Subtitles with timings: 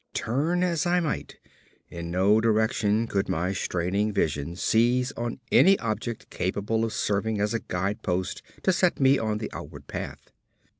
[0.15, 1.37] Turn as I might,
[1.87, 7.53] in no direction could my straining vision seize on any object capable of serving as
[7.53, 10.31] a guidepost to set me on the outward path.